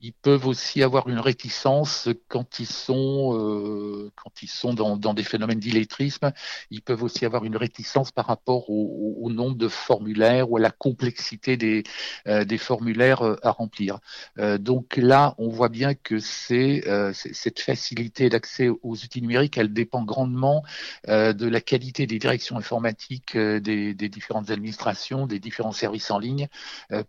ils 0.01 0.13
peuvent 0.13 0.47
aussi 0.47 0.83
avoir 0.83 1.09
une 1.09 1.19
réticence 1.19 2.09
quand 2.27 2.59
ils 2.59 2.67
sont 2.67 3.37
euh, 3.37 4.11
quand 4.15 4.41
ils 4.41 4.49
sont 4.49 4.73
dans, 4.73 4.97
dans 4.97 5.13
des 5.13 5.23
phénomènes 5.23 5.59
d'illettrisme. 5.59 6.31
Ils 6.71 6.81
peuvent 6.81 7.03
aussi 7.03 7.25
avoir 7.25 7.45
une 7.45 7.57
réticence 7.57 8.11
par 8.11 8.25
rapport 8.27 8.69
au, 8.69 9.17
au, 9.21 9.29
nombre 9.29 9.55
de 9.57 9.67
formulaires 9.67 10.51
ou 10.51 10.57
à 10.57 10.59
la 10.59 10.71
complexité 10.71 11.57
des 11.57 11.83
euh, 12.27 12.45
des 12.45 12.57
formulaires 12.57 13.21
euh, 13.21 13.35
à 13.43 13.51
remplir. 13.51 13.99
Euh, 14.37 14.57
donc 14.57 14.97
là, 14.97 15.35
on 15.37 15.49
voit 15.49 15.69
bien 15.69 15.93
que 15.93 16.19
c'est 16.19 16.87
euh, 16.87 17.11
cette 17.13 17.59
facilité 17.59 18.29
d'accès 18.29 18.69
aux 18.69 18.93
outils 18.93 19.21
numériques, 19.21 19.57
elle 19.57 19.73
dépend 19.73 20.03
grandement 20.03 20.63
euh, 21.07 21.33
de 21.33 21.47
la 21.47 21.61
qualité 21.61 22.07
des 22.07 22.19
directions 22.19 22.57
informatiques 22.57 23.37
des, 23.37 23.93
des, 23.93 24.09
différentes 24.09 24.49
administrations, 24.49 25.27
des 25.27 25.39
différents 25.39 25.71
services 25.71 26.11
en 26.11 26.19
ligne 26.19 26.47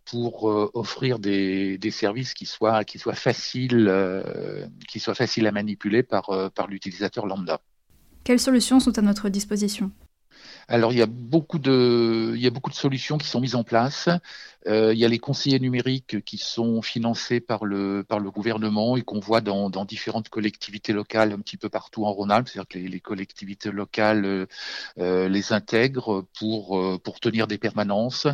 pour 0.04 0.44
offrir 0.74 1.18
des, 1.18 1.78
des 1.78 1.90
services 1.90 2.34
qui 2.34 2.46
soient 2.46 2.79
qui 2.84 2.98
soit 2.98 3.14
facile, 3.14 3.86
euh, 3.88 4.66
qui 4.88 5.00
soit 5.00 5.14
facile 5.14 5.46
à 5.46 5.52
manipuler 5.52 6.06
euh, 6.12 6.50
par 6.50 6.66
l'utilisateur 6.66 7.26
lambda. 7.26 7.60
Quelles 8.24 8.40
solutions 8.40 8.80
sont 8.80 8.98
à 8.98 9.02
notre 9.02 9.28
disposition? 9.28 9.90
Alors 10.68 10.92
il 10.92 10.98
y 10.98 11.02
a 11.02 11.06
beaucoup 11.06 11.58
de 11.58 12.32
il 12.34 12.40
y 12.40 12.46
a 12.46 12.50
beaucoup 12.50 12.70
de 12.70 12.76
solutions 12.76 13.18
qui 13.18 13.28
sont 13.28 13.40
mises 13.40 13.54
en 13.54 13.64
place. 13.64 14.08
Euh, 14.66 14.92
il 14.92 14.98
y 14.98 15.06
a 15.06 15.08
les 15.08 15.18
conseillers 15.18 15.58
numériques 15.58 16.22
qui 16.22 16.36
sont 16.36 16.82
financés 16.82 17.40
par 17.40 17.64
le 17.64 18.04
par 18.06 18.20
le 18.20 18.30
gouvernement 18.30 18.96
et 18.96 19.02
qu'on 19.02 19.18
voit 19.18 19.40
dans, 19.40 19.70
différentes 19.86 20.28
collectivités 20.28 20.92
locales 20.92 21.32
un 21.32 21.38
petit 21.38 21.56
peu 21.56 21.70
partout 21.70 22.04
en 22.04 22.12
Rhône-Alpes, 22.12 22.48
c'est-à-dire 22.48 22.68
que 22.68 22.78
les, 22.78 23.00
collectivités 23.00 23.70
locales 23.70 24.46
euh, 24.98 25.28
les 25.28 25.52
intègrent 25.54 26.26
pour 26.38 26.78
euh, 26.78 26.98
pour 26.98 27.20
tenir 27.20 27.46
des 27.46 27.56
permanences. 27.56 28.26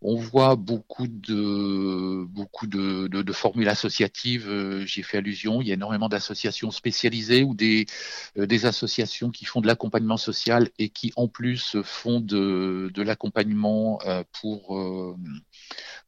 On 0.00 0.16
voit 0.16 0.56
beaucoup 0.56 1.08
de 1.08 2.24
beaucoup 2.26 2.66
de, 2.66 3.32
formules 3.32 3.68
associatives. 3.68 4.48
Euh, 4.48 4.84
j'y 4.86 5.00
ai 5.00 5.02
fait 5.02 5.18
allusion. 5.18 5.60
Il 5.60 5.68
y 5.68 5.70
a 5.70 5.74
énormément 5.74 6.08
d'associations 6.08 6.70
spécialisées 6.70 7.42
ou 7.42 7.56
euh, 7.60 8.46
des 8.46 8.66
associations 8.66 9.30
qui 9.30 9.44
font 9.44 9.60
de 9.60 9.66
l'accompagnement 9.66 10.16
social 10.16 10.70
et 10.78 10.88
qui 10.88 11.12
en 11.16 11.28
plus 11.28 11.71
font 11.80 12.20
de, 12.20 12.90
de 12.92 13.02
l'accompagnement 13.02 13.98
pour 14.40 15.16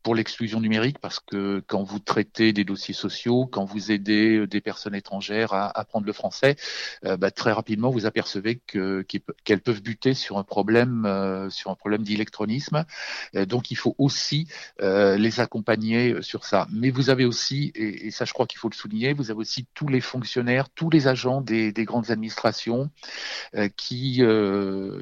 pour 0.04 0.14
l'exclusion 0.14 0.60
numérique 0.60 0.98
parce 1.00 1.18
que 1.18 1.64
quand 1.66 1.82
vous 1.82 1.98
traitez 1.98 2.52
des 2.52 2.62
dossiers 2.64 2.94
sociaux, 2.94 3.46
quand 3.46 3.64
vous 3.64 3.90
aidez 3.90 4.36
euh, 4.36 4.46
des 4.46 4.60
personnes 4.60 4.94
étrangères 4.94 5.54
à 5.54 5.76
apprendre 5.76 6.06
le 6.06 6.12
français, 6.12 6.56
euh, 7.06 7.16
bah, 7.16 7.30
très 7.30 7.52
rapidement 7.52 7.90
vous 7.90 8.06
apercevez 8.06 8.60
que 8.66 9.04
qu'elles 9.44 9.60
peuvent 9.60 9.82
buter 9.82 10.12
sur 10.12 10.36
un 10.36 10.44
problème 10.44 11.06
euh, 11.06 11.48
sur 11.48 11.70
un 11.70 11.74
problème 11.74 12.02
d'électronisme. 12.02 12.84
donc 13.48 13.70
il 13.70 13.76
faut 13.76 13.94
aussi 13.98 14.46
les 14.80 15.40
accompagner 15.40 16.20
sur 16.20 16.44
ça. 16.44 16.66
Mais 16.70 16.90
vous 16.90 17.08
avez 17.08 17.24
aussi, 17.24 17.72
et, 17.74 18.10
ça 18.10 18.26
je 18.26 18.34
crois 18.34 18.46
qu'il 18.46 18.58
faut 18.58 18.68
le 18.68 18.74
souligner, 18.74 19.14
vous 19.14 19.30
avez 19.30 19.40
aussi 19.40 19.66
tous 19.72 19.88
les 19.88 20.02
fonctionnaires, 20.02 20.68
tous 20.68 20.90
les 20.90 21.06
agents 21.08 21.40
des, 21.40 21.72
des 21.72 21.84
grandes 21.84 22.10
administrations 22.10 22.90
qui, 23.76 24.22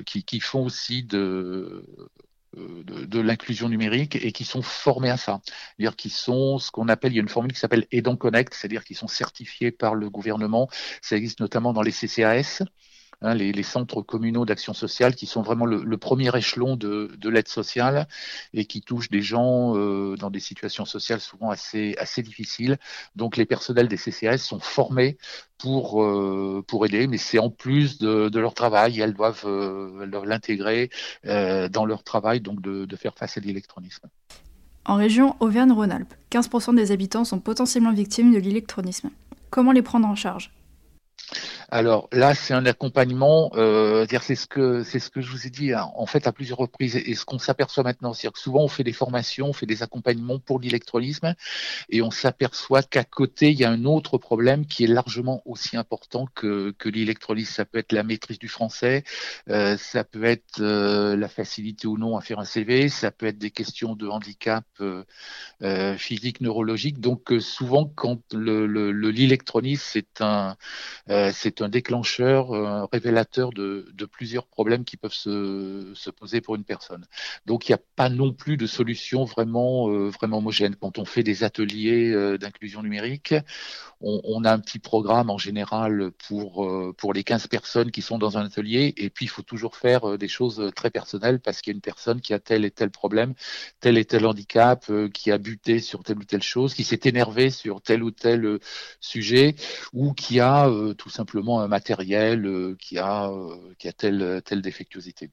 qui, 0.06 0.24
qui 0.24 0.40
font 0.52 0.64
aussi 0.64 1.02
de 1.02 1.84
euh, 2.58 2.82
de, 2.84 3.20
l'inclusion 3.20 3.70
numérique 3.70 4.16
et 4.16 4.32
qui 4.32 4.44
sont 4.44 4.60
formés 4.60 5.08
à 5.08 5.16
ça. 5.16 5.40
C'est-à-dire 5.46 5.96
qui 5.96 6.10
sont 6.10 6.58
ce 6.58 6.70
qu'on 6.70 6.88
appelle, 6.88 7.12
il 7.12 7.16
y 7.16 7.18
a 7.18 7.22
une 7.22 7.28
formule 7.28 7.52
qui 7.52 7.58
s'appelle 7.58 7.86
Aidant 7.90 8.16
Connect, 8.16 8.52
c'est-à-dire 8.52 8.84
qu'ils 8.84 8.96
sont 8.96 9.08
certifiés 9.08 9.70
par 9.70 9.94
le 9.94 10.10
gouvernement. 10.10 10.68
Ça 11.00 11.16
existe 11.16 11.40
notamment 11.40 11.72
dans 11.72 11.80
les 11.80 11.92
CCAS. 11.92 12.62
Hein, 13.22 13.34
les, 13.34 13.62
centres 13.62 14.02
communaux 14.02 14.44
d'action 14.44 14.74
sociale 14.74 15.14
qui 15.14 15.26
sont 15.26 15.42
vraiment 15.42 15.64
le, 15.64 15.96
premier 15.96 16.36
échelon 16.36 16.74
de, 16.74 17.28
l'aide 17.28 17.46
sociale 17.46 18.08
et 18.52 18.64
qui 18.64 18.82
touchent 18.82 19.10
des 19.10 19.22
gens 19.22 19.76
euh, 19.76 20.16
dans 20.16 20.30
des 20.30 20.40
situations 20.40 20.84
sociales 20.84 21.20
souvent 21.20 21.50
assez, 21.50 21.94
assez 21.98 22.22
difficiles. 22.22 22.78
Donc 23.14 23.36
les 23.36 23.46
personnels 23.46 23.86
des 23.86 23.96
CCAS 23.96 24.38
sont 24.38 24.58
formés 24.58 25.18
pour, 25.56 26.02
euh, 26.02 26.64
pour 26.66 26.84
aider, 26.84 27.06
mais 27.06 27.18
c'est 27.18 27.38
en 27.38 27.50
plus 27.50 27.98
de, 27.98 28.38
leur 28.38 28.54
travail, 28.54 28.98
elles 28.98 29.14
doivent 29.14 29.44
euh, 29.44 30.24
l'intégrer 30.24 30.90
dans 31.24 31.84
leur 31.86 32.02
travail, 32.02 32.40
donc 32.40 32.60
de, 32.60 32.84
de 32.84 32.96
faire 32.96 33.14
face 33.14 33.38
à 33.38 33.40
l'électronisme. 33.40 34.08
En 34.84 34.96
région 34.96 35.36
Auvergne-Rhône-Alpes, 35.38 36.12
15% 36.32 36.74
des 36.74 36.90
habitants 36.90 37.24
sont 37.24 37.38
potentiellement 37.38 37.92
victimes 37.92 38.34
de 38.34 38.38
l'électronisme. 38.38 39.10
Comment 39.50 39.70
les 39.70 39.82
prendre 39.82 40.08
en 40.08 40.16
charge? 40.16 40.50
Alors 41.72 42.06
là, 42.12 42.34
c'est 42.34 42.52
un 42.52 42.66
accompagnement. 42.66 43.50
Euh, 43.54 44.06
c'est 44.20 44.34
ce 44.34 44.46
que 44.46 44.84
c'est 44.84 44.98
ce 44.98 45.08
que 45.08 45.22
je 45.22 45.30
vous 45.30 45.46
ai 45.46 45.50
dit 45.50 45.72
hein, 45.72 45.90
en 45.94 46.04
fait 46.04 46.26
à 46.26 46.32
plusieurs 46.32 46.58
reprises 46.58 46.96
et, 46.96 47.14
ce 47.14 47.24
qu'on 47.24 47.38
s'aperçoit 47.38 47.82
maintenant, 47.82 48.12
c'est 48.12 48.30
que 48.30 48.38
souvent 48.38 48.62
on 48.62 48.68
fait 48.68 48.84
des 48.84 48.92
formations, 48.92 49.48
on 49.48 49.52
fait 49.54 49.64
des 49.64 49.82
accompagnements 49.82 50.38
pour 50.38 50.60
l'électrolysme 50.60 51.34
et 51.88 52.02
on 52.02 52.10
s'aperçoit 52.10 52.82
qu'à 52.82 53.04
côté 53.04 53.52
il 53.52 53.58
y 53.58 53.64
a 53.64 53.70
un 53.70 53.86
autre 53.86 54.18
problème 54.18 54.66
qui 54.66 54.84
est 54.84 54.86
largement 54.86 55.40
aussi 55.46 55.78
important 55.78 56.26
que 56.34 56.74
que 56.78 56.90
l'électrolysme. 56.90 57.54
Ça 57.54 57.64
peut 57.64 57.78
être 57.78 57.92
la 57.92 58.02
maîtrise 58.02 58.38
du 58.38 58.48
français, 58.48 59.02
euh, 59.48 59.78
ça 59.78 60.04
peut 60.04 60.24
être 60.24 60.60
euh, 60.60 61.16
la 61.16 61.28
facilité 61.28 61.86
ou 61.86 61.96
non 61.96 62.18
à 62.18 62.20
faire 62.20 62.38
un 62.38 62.44
CV, 62.44 62.90
ça 62.90 63.10
peut 63.10 63.26
être 63.26 63.38
des 63.38 63.50
questions 63.50 63.96
de 63.96 64.08
handicap 64.08 64.66
euh, 64.82 65.96
physique, 65.96 66.42
neurologique. 66.42 67.00
Donc 67.00 67.32
souvent 67.40 67.86
quand 67.86 68.20
le 68.34 68.66
l'électrolysme 69.10 69.82
c'est 69.90 70.20
un 70.20 70.56
c'est 71.32 71.61
un 71.62 71.68
déclencheur, 71.68 72.54
un 72.54 72.88
révélateur 72.92 73.52
de, 73.52 73.86
plusieurs 74.10 74.46
problèmes 74.46 74.84
qui 74.84 74.96
peuvent 74.96 75.12
se, 75.12 76.10
poser 76.10 76.40
pour 76.40 76.56
une 76.56 76.64
personne. 76.64 77.06
Donc 77.46 77.68
il 77.68 77.72
n'y 77.72 77.76
a 77.76 77.80
pas 77.96 78.08
non 78.08 78.32
plus 78.32 78.56
de 78.56 78.66
solution 78.66 79.24
vraiment, 79.24 79.90
euh, 79.90 80.08
vraiment 80.10 80.38
homogène. 80.38 80.76
Quand 80.76 80.98
on 80.98 81.04
fait 81.04 81.22
des 81.22 81.44
ateliers 81.44 82.10
euh, 82.12 82.38
d'inclusion 82.38 82.82
numérique, 82.82 83.34
on, 84.04 84.44
a 84.44 84.52
un 84.52 84.58
petit 84.58 84.80
programme 84.80 85.30
en 85.30 85.38
général 85.38 86.10
pour, 86.26 86.64
euh, 86.64 86.92
pour 86.98 87.12
les 87.12 87.22
15 87.22 87.46
personnes 87.46 87.92
qui 87.92 88.02
sont 88.02 88.18
dans 88.18 88.36
un 88.36 88.46
atelier, 88.46 88.94
et 88.96 89.10
puis 89.10 89.26
il 89.26 89.28
faut 89.28 89.42
toujours 89.42 89.76
faire 89.76 90.18
des 90.18 90.26
choses 90.26 90.72
très 90.74 90.90
personnelles 90.90 91.38
parce 91.38 91.60
qu'il 91.60 91.72
y 91.72 91.74
a 91.74 91.76
une 91.76 91.82
personne 91.82 92.20
qui 92.20 92.34
a 92.34 92.40
tel 92.40 92.64
et 92.64 92.72
tel 92.72 92.90
problème, 92.90 93.34
tel 93.78 93.96
et 93.96 94.04
tel 94.04 94.26
handicap, 94.26 94.90
qui 95.14 95.30
a 95.30 95.38
buté 95.38 95.78
sur 95.78 96.02
telle 96.02 96.18
ou 96.18 96.24
telle 96.24 96.42
chose, 96.42 96.74
qui 96.74 96.82
s'est 96.82 97.02
énervé 97.04 97.50
sur 97.50 97.80
tel 97.80 98.02
ou 98.02 98.10
tel 98.10 98.58
sujet, 98.98 99.54
ou 99.92 100.14
qui 100.14 100.40
a 100.40 100.68
tout 100.98 101.10
simplement 101.10 101.51
un 101.60 101.68
matériel 101.68 102.46
euh, 102.46 102.76
qui 102.78 102.98
a, 102.98 103.28
euh, 103.28 103.56
qui 103.78 103.88
a 103.88 103.92
telle, 103.92 104.42
telle 104.44 104.62
défectuosité. 104.62 105.30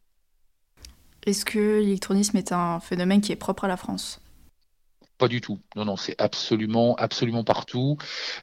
Est-ce 1.25 1.45
que 1.45 1.79
l'électronisme 1.79 2.38
est 2.38 2.51
un 2.51 2.79
phénomène 2.79 3.21
qui 3.21 3.31
est 3.31 3.38
propre 3.38 3.65
à 3.65 3.67
la 3.67 3.77
France? 3.77 4.21
Pas 5.19 5.27
du 5.27 5.41
tout. 5.41 5.59
Non, 5.75 5.85
non, 5.85 5.97
c'est 5.97 6.15
absolument, 6.17 6.95
absolument 6.95 7.43
partout. 7.43 7.97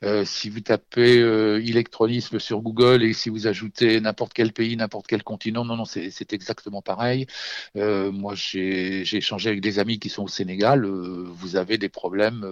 Euh, 0.04 0.24
si 0.24 0.50
vous 0.50 0.60
tapez 0.60 1.18
euh, 1.18 1.58
électronisme 1.58 2.38
sur 2.38 2.60
Google 2.60 3.02
et 3.02 3.14
si 3.14 3.30
vous 3.30 3.46
ajoutez 3.46 3.98
n'importe 4.00 4.34
quel 4.34 4.52
pays, 4.52 4.76
n'importe 4.76 5.06
quel 5.06 5.24
continent, 5.24 5.64
non, 5.64 5.76
non, 5.76 5.86
c'est 5.86 6.32
exactement 6.32 6.82
pareil. 6.82 7.26
Euh, 7.76 8.12
moi, 8.12 8.34
j'ai 8.36 9.00
échangé 9.16 9.48
avec 9.48 9.62
des 9.62 9.78
amis 9.78 9.98
qui 9.98 10.10
sont 10.10 10.24
au 10.24 10.28
Sénégal. 10.28 10.84
Vous 10.84 11.56
avez 11.56 11.78
des 11.78 11.88
problèmes 11.88 12.46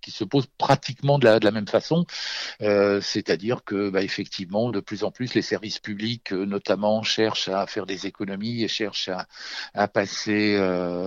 qui 0.00 0.12
se 0.12 0.22
posent 0.22 0.48
pratiquement 0.56 1.18
de 1.18 1.26
la, 1.26 1.50
même 1.50 1.66
façon. 1.66 2.06
C'est-à-dire 2.60 3.64
que, 3.64 3.90
bah, 3.90 4.02
effectivement, 4.02 4.70
de 4.70 4.78
plus 4.78 5.02
en 5.02 5.10
plus, 5.10 5.34
les 5.34 5.42
services 5.42 5.80
publics, 5.80 6.30
notamment, 6.30 7.02
cherchent 7.02 7.48
à 7.48 7.66
faire 7.66 7.86
des 7.86 8.06
économies 8.06 8.62
et 8.62 8.68
cherchent 8.68 9.08
à, 9.08 9.26
à 9.74 9.88
passer 9.88 10.56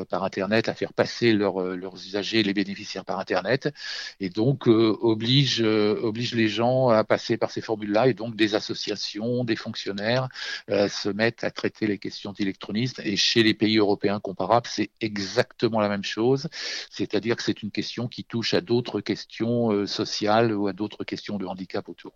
par 0.10 0.26
Internet, 0.26 0.68
à 0.68 0.74
faire 0.74 0.92
passer 0.92 1.32
leurs 1.32 1.96
usagers 1.96 2.44
les 2.44 2.57
bénéficiaires 2.58 3.06
par 3.06 3.20
Internet. 3.20 3.74
Et 4.20 4.30
donc 4.30 4.68
euh, 4.68 4.98
oblige, 5.02 5.62
euh, 5.62 6.00
oblige 6.02 6.34
les 6.34 6.48
gens 6.48 6.90
à 6.90 7.04
passer 7.04 7.38
par 7.38 7.52
ces 7.52 7.62
formules-là. 7.62 8.08
Et 8.08 8.14
donc 8.14 8.36
des 8.36 8.56
associations, 8.56 9.44
des 9.44 9.56
fonctionnaires 9.56 10.28
euh, 10.70 10.90
se 10.90 11.10
mettent 11.10 11.44
à 11.44 11.52
traiter 11.52 11.88
les 11.88 12.00
questions 12.00 12.34
d'électronisme 12.34 13.02
et 13.04 13.16
chez 13.16 13.44
les 13.44 13.54
pays 13.54 13.78
européens 13.78 14.20
comparables, 14.20 14.68
c'est 14.70 14.90
exactement 15.02 15.80
la 15.80 15.90
même 15.90 16.04
chose, 16.04 16.48
c'est-à-dire 16.90 17.36
que 17.36 17.44
c'est 17.44 17.62
une 17.62 17.72
question 17.72 18.08
qui 18.08 18.24
touche 18.24 18.54
à 18.54 18.62
d'autres 18.62 19.02
questions 19.02 19.86
sociales 19.86 20.54
ou 20.54 20.68
à 20.68 20.74
d'autres 20.74 21.04
questions 21.04 21.38
de 21.38 21.46
handicap 21.46 21.88
autour. 21.90 22.14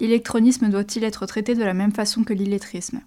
L'électronisme 0.00 0.68
doit-il 0.70 1.04
être 1.04 1.26
traité 1.26 1.54
de 1.54 1.64
la 1.64 1.74
même 1.74 1.92
façon 1.92 2.24
que 2.24 2.32
l'illettrisme? 2.32 3.00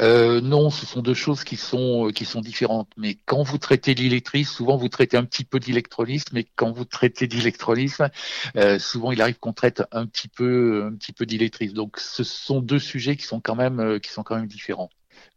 Euh, 0.00 0.40
non, 0.40 0.70
ce 0.70 0.86
sont 0.86 1.02
deux 1.02 1.14
choses 1.14 1.44
qui 1.44 1.56
sont 1.56 2.08
euh, 2.08 2.12
qui 2.12 2.24
sont 2.24 2.40
différentes. 2.40 2.90
Mais 2.96 3.16
quand 3.26 3.42
vous 3.42 3.58
traitez 3.58 3.94
l'illettrisme, 3.94 4.52
souvent 4.52 4.76
vous 4.76 4.88
traitez 4.88 5.16
un 5.16 5.24
petit 5.24 5.44
peu 5.44 5.60
d'électronisme, 5.60 6.30
mais 6.32 6.46
quand 6.56 6.72
vous 6.72 6.84
traitez 6.84 7.26
d'électronisme, 7.26 8.10
euh, 8.56 8.78
souvent 8.78 9.12
il 9.12 9.20
arrive 9.22 9.38
qu'on 9.38 9.52
traite 9.52 9.82
un 9.92 10.06
petit 10.06 10.28
peu 10.28 10.84
un 10.86 10.94
petit 10.96 11.12
peu. 11.12 11.24
Donc 11.72 11.98
ce 11.98 12.22
sont 12.22 12.60
deux 12.60 12.78
sujets 12.78 13.16
qui 13.16 13.24
sont 13.24 13.40
quand 13.40 13.56
même 13.56 13.98
qui 14.00 14.10
sont 14.10 14.22
quand 14.22 14.36
même 14.36 14.46
différents 14.46 14.90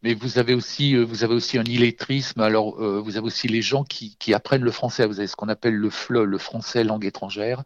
mais 0.04 0.13
vous 0.13 0.38
avez 0.38 0.54
aussi 0.54 0.96
euh, 0.96 1.04
vous 1.04 1.24
avez 1.24 1.34
aussi 1.34 1.58
un 1.58 1.63
illettrisme. 1.63 2.42
Alors 2.42 2.80
euh, 2.82 3.00
vous 3.00 3.18
avez 3.18 3.25
aussi 3.25 3.48
les 3.48 3.62
gens 3.62 3.84
qui, 3.84 4.16
qui, 4.18 4.34
apprennent 4.34 4.63
le 4.63 4.72
français. 4.72 5.06
Vous 5.08 5.20
avez 5.20 5.27
ce 5.27 5.36
qu'on 5.36 5.50
appelle 5.50 5.75
le 5.75 5.89
FLE, 5.89 6.24
le 6.24 6.38
français 6.38 6.84
langue 6.84 7.06
étrangère, 7.06 7.63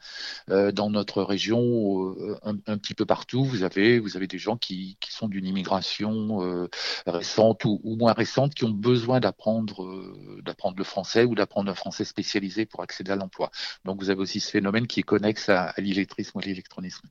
euh, 0.50 0.72
dans 0.72 0.90
notre 0.90 1.24
région, 1.24 2.16
euh, 2.16 2.40
un, 2.46 2.78
petit 2.78 2.94
peu 2.94 3.06
partout. 3.06 3.44
Vous 3.44 3.64
avez 3.64 4.00
vous 4.00 4.16
avez 4.18 4.28
des 4.28 4.38
gens 4.38 4.58
qui, 4.58 4.98
qui 5.02 5.12
sont 5.12 5.28
d'une 5.28 5.46
immigration 5.46 6.42
euh, 6.44 6.68
récente 7.06 7.66
ou, 7.66 7.82
ou, 7.84 7.96
moins 7.96 8.14
récente, 8.14 8.54
qui 8.56 8.64
ont 8.66 8.70
besoin 8.70 9.20
d'apprendre 9.20 9.72
d'apprendre 10.44 10.78
le 10.78 10.84
français 10.84 11.26
ou 11.26 11.36
d'apprendre 11.36 11.72
un 11.72 11.76
français 11.76 12.06
spécialisé 12.06 12.66
pour 12.66 12.82
accéder 12.82 13.12
à 13.12 13.16
l'emploi. 13.16 13.52
Donc 13.86 14.02
vous 14.02 14.10
avez 14.10 14.22
aussi 14.22 14.40
ce 14.40 14.52
phénomène 14.52 14.88
qui 14.88 15.02
est 15.02 15.04
connexe 15.04 15.50
à, 15.50 15.66
à 15.70 15.82
l'illettrisme 15.82 16.38
ou 16.38 16.42
à 16.42 16.44
l'électronisme. 16.44 17.08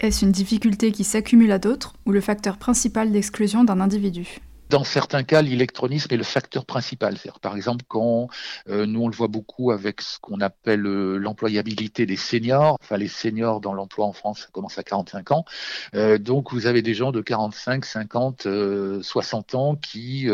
Est-ce 0.00 0.24
une 0.24 0.30
difficulté 0.30 0.92
qui 0.92 1.02
s'accumule 1.02 1.50
à 1.50 1.58
d'autres 1.58 1.94
ou 2.06 2.12
le 2.12 2.20
facteur 2.20 2.56
principal 2.56 3.10
d'exclusion 3.10 3.64
d'un 3.64 3.80
individu? 3.80 4.38
Dans 4.70 4.84
certains 4.84 5.22
cas, 5.22 5.40
l'électronisme 5.40 6.12
est 6.12 6.16
le 6.16 6.24
facteur 6.24 6.66
principal. 6.66 7.16
Par 7.40 7.56
exemple, 7.56 7.84
quand 7.88 8.28
euh, 8.68 8.86
nous 8.86 9.02
on 9.02 9.08
le 9.08 9.14
voit 9.14 9.28
beaucoup 9.28 9.70
avec 9.70 10.02
ce 10.02 10.18
qu'on 10.18 10.40
appelle 10.40 10.86
euh, 10.86 11.16
l'employabilité 11.16 12.04
des 12.04 12.16
seniors, 12.16 12.76
enfin 12.82 12.96
les 12.96 13.08
seniors 13.08 13.60
dans 13.60 13.72
l'emploi 13.72 14.06
en 14.06 14.12
France, 14.12 14.40
ça 14.40 14.48
commence 14.52 14.78
à 14.78 14.82
45 14.82 15.32
ans. 15.32 15.44
Euh, 15.94 16.18
donc 16.18 16.52
vous 16.52 16.66
avez 16.66 16.82
des 16.82 16.94
gens 16.94 17.12
de 17.12 17.20
45, 17.20 17.84
50, 17.84 18.48
60 19.02 19.54
ans 19.54 19.76
qui 19.76 20.28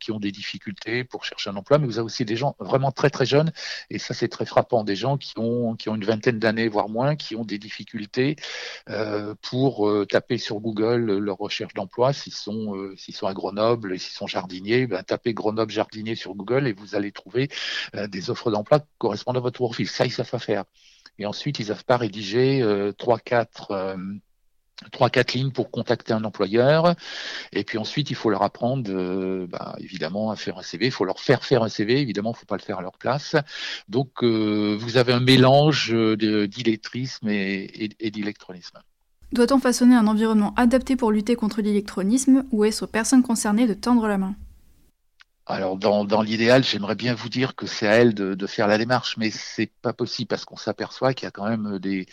qui 0.00 0.12
ont 0.12 0.20
des 0.20 0.32
difficultés 0.32 1.04
pour 1.04 1.24
chercher 1.24 1.50
un 1.50 1.56
emploi, 1.56 1.78
mais 1.78 1.86
vous 1.86 1.98
avez 1.98 2.06
aussi 2.06 2.24
des 2.24 2.36
gens 2.36 2.56
vraiment 2.58 2.92
très 2.92 3.10
très 3.10 3.26
jeunes, 3.26 3.52
et 3.90 3.98
ça 3.98 4.14
c'est 4.14 4.28
très 4.28 4.46
frappant, 4.46 4.84
des 4.84 4.96
gens 4.96 5.16
qui 5.16 5.32
ont 5.36 5.74
qui 5.76 5.88
ont 5.88 5.94
une 5.94 6.04
vingtaine 6.04 6.38
d'années 6.38 6.68
voire 6.68 6.88
moins, 6.88 7.16
qui 7.16 7.36
ont 7.36 7.44
des 7.44 7.58
difficultés 7.58 8.36
pour 9.42 9.90
taper 10.08 10.38
sur 10.38 10.60
Google 10.60 11.18
leur 11.18 11.38
recherche 11.38 11.74
d'emploi 11.74 12.12
s'ils 12.12 12.34
sont 12.34 12.74
s'ils 12.96 13.14
sont 13.14 13.26
Grenoble 13.46 13.94
et 13.94 13.98
s'ils 13.98 14.12
sont 14.12 14.26
jardiniers, 14.26 14.86
ben, 14.88 15.02
tapez 15.04 15.32
Grenoble 15.32 15.70
jardinier 15.70 16.16
sur 16.16 16.34
Google 16.34 16.66
et 16.66 16.72
vous 16.72 16.96
allez 16.96 17.12
trouver 17.12 17.48
euh, 17.94 18.08
des 18.08 18.28
offres 18.28 18.50
d'emploi 18.50 18.80
correspondant 18.98 19.38
à 19.38 19.42
votre 19.42 19.58
profil. 19.58 19.86
Ça, 19.86 20.04
ils 20.04 20.10
savent 20.10 20.26
faire. 20.38 20.64
Et 21.18 21.26
ensuite, 21.26 21.60
ils 21.60 21.66
savent 21.66 21.84
pas 21.84 21.96
rédiger 21.96 22.60
euh, 22.60 22.92
trois, 22.92 23.18
quatre 23.20 23.70
euh, 23.70 23.96
trois 24.90 25.10
quatre 25.10 25.34
lignes 25.34 25.52
pour 25.52 25.70
contacter 25.70 26.12
un 26.12 26.24
employeur. 26.24 26.96
Et 27.52 27.62
puis 27.62 27.78
ensuite 27.78 28.10
il 28.10 28.16
faut 28.16 28.30
leur 28.30 28.42
apprendre 28.42 28.82
ben, 29.46 29.74
évidemment 29.78 30.30
à 30.30 30.36
faire 30.36 30.58
un 30.58 30.62
CV 30.62 30.86
il 30.86 30.92
faut 30.92 31.06
leur 31.06 31.18
faire 31.18 31.44
faire 31.44 31.62
un 31.62 31.70
CV 31.70 31.98
évidemment 31.98 32.32
il 32.34 32.38
faut 32.38 32.44
pas 32.44 32.58
le 32.58 32.62
faire 32.62 32.80
à 32.80 32.82
leur 32.82 32.98
place. 32.98 33.36
Donc 33.88 34.22
vous 34.22 34.96
avez 34.98 35.14
un 35.14 35.20
mélange 35.20 35.94
d'illettrisme 35.94 37.28
et, 37.28 37.84
et, 37.84 37.90
et 38.00 38.10
d'électronisme 38.10 38.78
Doit-on 39.32 39.58
façonner 39.58 39.96
un 39.96 40.06
environnement 40.06 40.54
adapté 40.56 40.94
pour 40.94 41.10
lutter 41.10 41.34
contre 41.34 41.60
l'électronisme 41.60 42.44
ou 42.52 42.64
est-ce 42.64 42.84
aux 42.84 42.88
personnes 42.88 43.24
concernées 43.24 43.66
de 43.66 43.74
tendre 43.74 44.06
la 44.06 44.18
main? 44.18 44.36
Alors 45.46 45.76
dans, 45.76 46.04
dans 46.04 46.22
l'idéal, 46.22 46.64
j'aimerais 46.64 46.96
bien 46.96 47.14
vous 47.14 47.28
dire 47.28 47.54
que 47.54 47.66
c'est 47.66 47.86
à 47.86 47.94
elle 47.94 48.14
de, 48.14 48.34
de, 48.34 48.46
faire 48.48 48.66
la 48.66 48.78
démarche, 48.78 49.16
mais 49.16 49.30
c'est 49.30 49.70
pas 49.80 49.92
possible 49.92 50.26
parce 50.26 50.44
qu'on 50.44 50.56
s'aperçoit 50.56 51.14
qu'il 51.14 51.26
y 51.26 51.28
a 51.28 51.30
quand 51.30 51.48
même 51.48 51.78
des, 51.78 52.06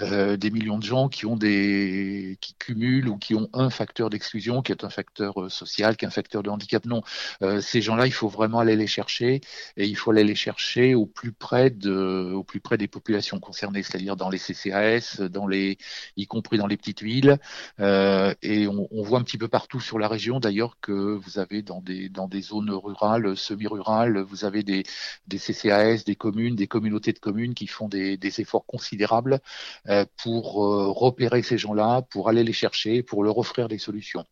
euh, 0.00 0.38
des 0.38 0.50
millions 0.50 0.78
de 0.78 0.84
gens 0.84 1.08
qui 1.10 1.26
ont 1.26 1.36
des 1.36 2.38
qui 2.40 2.54
cumulent 2.54 3.08
ou 3.08 3.18
qui 3.18 3.34
ont 3.34 3.50
un 3.52 3.68
facteur 3.68 4.08
d'exclusion, 4.08 4.62
qui 4.62 4.72
est 4.72 4.82
un 4.84 4.88
facteur 4.90 5.42
euh, 5.42 5.48
social, 5.50 5.96
qui 5.98 6.06
est 6.06 6.08
un 6.08 6.10
facteur 6.10 6.42
de 6.42 6.48
handicap. 6.48 6.86
Non, 6.86 7.02
euh, 7.42 7.60
ces 7.60 7.82
gens-là, 7.82 8.06
il 8.06 8.12
faut 8.12 8.28
vraiment 8.28 8.60
aller 8.60 8.76
les 8.76 8.86
chercher 8.86 9.42
et 9.76 9.86
il 9.86 9.96
faut 9.96 10.10
aller 10.12 10.24
les 10.24 10.34
chercher 10.34 10.94
au 10.94 11.04
plus 11.04 11.32
près 11.32 11.68
de 11.68 12.32
au 12.32 12.44
plus 12.44 12.60
près 12.60 12.78
des 12.78 12.88
populations 12.88 13.40
concernées, 13.40 13.82
c'est-à-dire 13.82 14.16
dans 14.16 14.30
les 14.30 14.38
CCAS, 14.38 15.20
dans 15.28 15.46
les 15.46 15.76
y 16.16 16.26
compris 16.26 16.56
dans 16.56 16.66
les 16.66 16.78
petites 16.78 17.02
villes. 17.02 17.38
Euh, 17.80 18.34
et 18.42 18.66
on, 18.68 18.88
on 18.90 19.02
voit 19.02 19.18
un 19.18 19.22
petit 19.22 19.38
peu 19.38 19.48
partout 19.48 19.80
sur 19.80 19.98
la 19.98 20.08
région 20.08 20.40
d'ailleurs 20.40 20.78
que 20.80 20.92
vous 20.92 21.38
avez 21.38 21.60
dans 21.62 21.82
des 21.82 22.08
dans 22.08 22.26
des 22.26 22.40
zones 22.40 22.69
rurales, 22.74 23.36
semi-rurales, 23.36 24.18
vous 24.20 24.44
avez 24.44 24.62
des, 24.62 24.84
CCAS, 25.30 26.04
des 26.04 26.16
communes, 26.16 26.56
des 26.56 26.66
communautés 26.66 27.12
de 27.12 27.18
communes 27.18 27.54
qui 27.54 27.66
font 27.66 27.88
des, 27.88 28.16
des 28.16 28.40
efforts 28.40 28.66
considérables 28.66 29.40
euh, 29.88 30.04
pour 30.22 30.64
euh, 30.64 30.90
repérer 30.90 31.42
ces 31.42 31.58
gens-là, 31.58 32.02
pour 32.10 32.28
aller 32.28 32.44
les 32.44 32.52
chercher, 32.52 33.02
pour 33.02 33.24
leur 33.24 33.38
offrir 33.38 33.68
des 33.68 33.78
solutions. 33.78 34.24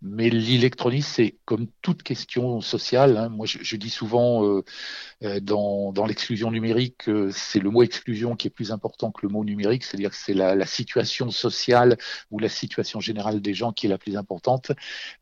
Mais 0.00 0.30
l'électronisme, 0.30 1.10
c'est 1.12 1.38
comme 1.44 1.66
toute 1.82 2.04
question 2.04 2.60
sociale. 2.60 3.16
Hein. 3.16 3.28
Moi, 3.30 3.46
je, 3.46 3.76
dis 3.76 3.90
souvent 3.90 4.44
euh, 4.46 4.64
euh 5.24 5.40
dans, 5.40 6.06
l'exclusion 6.06 6.52
numérique, 6.52 7.08
euh, 7.08 7.30
c'est 7.32 7.58
le 7.58 7.70
mot 7.70 7.82
exclusion 7.82 8.36
qui 8.36 8.46
est 8.46 8.50
plus 8.50 8.70
important 8.70 9.10
que 9.10 9.26
le 9.26 9.32
mot 9.32 9.44
numérique, 9.44 9.82
c'est-à-dire 9.82 10.10
que 10.10 10.16
c'est 10.16 10.34
la, 10.34 10.66
situation 10.66 11.30
sociale 11.32 11.96
ou 12.30 12.38
la 12.38 12.48
situation 12.48 13.00
générale 13.00 13.40
des 13.40 13.54
gens 13.54 13.72
qui 13.72 13.86
est 13.86 13.88
la 13.88 13.98
plus 13.98 14.16
importante. 14.16 14.70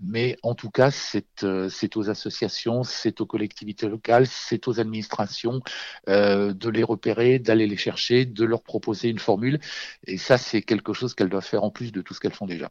Mais 0.01 0.37
en 0.43 0.55
tout 0.55 0.71
cas, 0.71 0.91
c'est 0.91 1.45
euh, 1.45 1.71
aux 1.95 2.11
associations, 2.11 2.83
c'est 2.83 3.21
aux 3.23 3.27
collectivités 3.27 3.89
locales, 3.89 4.27
c'est 4.27 4.69
aux 4.69 4.79
administrations 4.81 5.61
de 6.07 6.69
les 6.69 6.83
repérer, 6.83 7.39
d'aller 7.39 7.67
les 7.67 7.77
chercher, 7.77 8.27
de 8.27 8.45
leur 8.45 8.63
proposer 8.63 9.09
une 9.09 9.19
formule. 9.19 9.59
Et 10.07 10.19
ça, 10.19 10.37
c'est 10.39 10.63
quelque 10.63 10.93
chose 10.93 11.15
qu'elles 11.15 11.31
doivent 11.31 11.45
faire 11.45 11.65
en 11.65 11.71
plus 11.71 11.93
de 11.93 12.03
tout 12.03 12.13
ce 12.15 12.21
qu'elles 12.21 12.35
font 12.35 12.47
déjà. 12.47 12.71